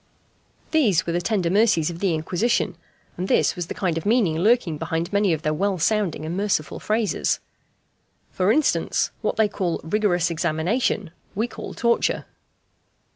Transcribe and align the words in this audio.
These 0.71 1.05
were 1.05 1.13
the 1.13 1.21
tender 1.21 1.51
mercies 1.51 1.91
of 1.91 1.99
the 1.99 2.15
Inquisition; 2.15 2.75
and 3.17 3.27
this 3.27 3.55
was 3.55 3.67
the 3.67 3.75
kind 3.75 3.99
of 3.99 4.05
meaning 4.07 4.39
lurking 4.39 4.79
behind 4.79 5.13
many 5.13 5.31
of 5.31 5.43
their 5.43 5.53
well 5.53 5.77
sounding 5.77 6.25
and 6.25 6.35
merciful 6.35 6.79
phrases. 6.79 7.39
For 8.31 8.51
instance, 8.51 9.11
what 9.21 9.35
they 9.35 9.47
call 9.47 9.79
"rigorous 9.83 10.31
examination," 10.31 11.11
we 11.35 11.47
call 11.47 11.75
"torture." 11.75 12.25